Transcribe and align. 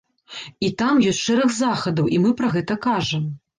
І 0.67 0.71
там 0.81 1.01
ёсць 1.11 1.19
шэраг 1.27 1.53
захадаў, 1.61 2.09
і 2.17 2.19
мы 2.25 2.35
пра 2.43 2.53
гэта 2.59 2.81
кажам. 2.91 3.33